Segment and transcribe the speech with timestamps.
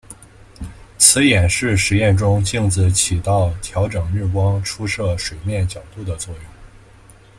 [0.97, 6.43] 此演示实验中镜子起到调整日光出射水面角度的作用。